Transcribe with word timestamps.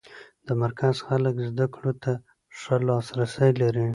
د 0.47 0.49
مرکز 0.63 0.95
خلک 1.07 1.35
زده 1.49 1.65
کړو 1.73 1.91
ته 2.03 2.11
ښه 2.59 2.75
لاس 2.87 3.07
رسی 3.19 3.49
لري. 3.61 3.85